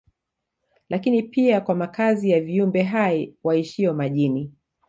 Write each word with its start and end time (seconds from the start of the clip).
Lakini 0.89 1.23
pia 1.23 1.61
kwa 1.61 1.75
makazi 1.75 2.29
ya 2.29 2.41
viumbe 2.41 2.83
hai 2.83 3.35
waishio 3.43 3.93
majini 3.93 4.53